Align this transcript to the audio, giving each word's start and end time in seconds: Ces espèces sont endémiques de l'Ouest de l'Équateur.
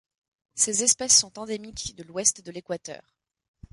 Ces 0.55 0.81
espèces 0.81 1.15
sont 1.15 1.37
endémiques 1.37 1.93
de 1.95 2.01
l'Ouest 2.01 2.41
de 2.43 2.51
l'Équateur. 2.51 3.03